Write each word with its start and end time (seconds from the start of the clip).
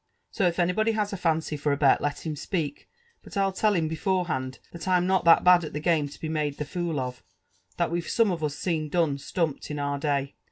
So 0.31 0.47
if 0.47 0.57
anybody 0.57 0.93
has 0.93 1.13
a 1.13 1.15
fancy 1.15 1.55
for 1.55 1.71
a 1.71 1.77
bet, 1.77 2.01
let 2.01 2.25
him 2.25 2.35
speak: 2.35 2.89
but 3.21 3.33
Til 3.33 3.51
tell 3.51 3.75
him 3.75 3.87
before 3.87 4.25
hand, 4.25 4.57
that 4.71 4.87
I'm 4.87 5.05
not 5.05 5.25
that 5.25 5.43
bad 5.43 5.63
at 5.63 5.73
the 5.73 5.79
game 5.79 6.07
to 6.09 6.19
be 6.19 6.27
made 6.27 6.57
the 6.57 6.65
fool 6.65 6.99
of, 6.99 7.21
that 7.77 7.91
we've 7.91 8.09
some 8.09 8.31
of 8.31 8.43
us 8.43 8.55
seen 8.55 8.89
done 8.89 9.19
stumped 9.19 9.69
in 9.69 9.77
oar 9.79 9.99
day.'' 9.99 10.33